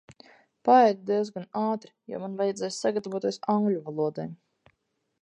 Paēdu 0.69 1.03
diezgan 1.09 1.45
ātri, 1.61 1.93
jo 2.15 2.23
man 2.25 2.39
vajadzēs 2.41 2.81
sagatavoties 2.87 3.41
angļu 3.57 3.87
valodai. 3.91 4.31